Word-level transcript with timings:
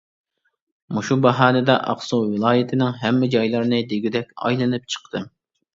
مۇشۇ 0.97 1.17
باھانىدە 1.25 1.75
ئاقسۇ 1.93 2.21
ۋىلايىتىنىڭ 2.31 2.99
ھەممە 3.05 3.33
جايلىرىنى 3.37 3.87
دېگۈدەك 3.95 4.37
ئايلىنىپ 4.43 4.95
چىقتىم. 4.97 5.33